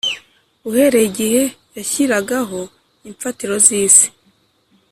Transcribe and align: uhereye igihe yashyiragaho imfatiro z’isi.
uhereye 0.69 1.03
igihe 1.11 1.41
yashyiragaho 1.75 2.59
imfatiro 3.09 3.53
z’isi. 3.65 4.07